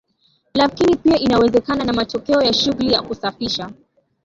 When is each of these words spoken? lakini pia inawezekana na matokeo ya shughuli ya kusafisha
lakini 0.53 0.95
pia 0.95 1.19
inawezekana 1.19 1.83
na 1.83 1.93
matokeo 1.93 2.41
ya 2.41 2.53
shughuli 2.53 2.93
ya 2.93 3.01
kusafisha 3.01 3.71